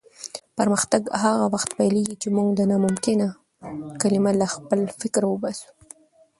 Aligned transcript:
پرمختګ 0.57 1.01
هغه 1.23 1.45
وخت 1.53 1.69
پیلېږي 1.77 2.15
چې 2.21 2.27
موږ 2.35 2.47
د 2.55 2.61
ناممکن 2.71 3.19
کلمه 4.01 4.31
له 4.41 4.47
خپل 4.53 4.79
فکره 5.01 5.25
وباسو. 5.29 5.69